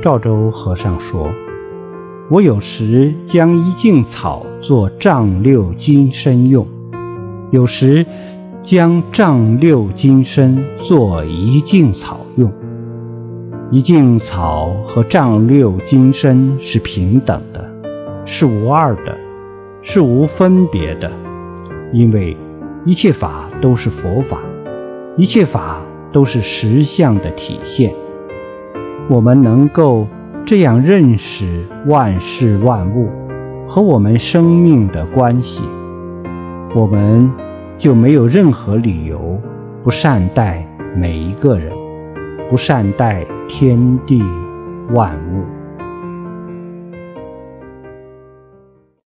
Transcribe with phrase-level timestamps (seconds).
[0.00, 1.28] 赵州和尚说
[2.30, 6.64] ：“我有时将一茎草做丈六金身用，
[7.50, 8.06] 有时
[8.62, 12.52] 将丈六金身做一茎草用。
[13.72, 17.68] 一茎草和丈六金身是平等的，
[18.24, 19.12] 是无二的，
[19.82, 21.10] 是无分别的，
[21.92, 22.36] 因为
[22.86, 24.38] 一切法都是佛法，
[25.16, 25.80] 一切法
[26.12, 27.92] 都是实相的体现。”
[29.10, 30.06] 我们能够
[30.44, 33.08] 这样认识万事万物
[33.66, 35.62] 和我们生命的关系，
[36.74, 37.30] 我们
[37.78, 39.40] 就没有任何理由
[39.82, 41.72] 不善待每一个人，
[42.50, 44.22] 不善待天地
[44.92, 45.57] 万物。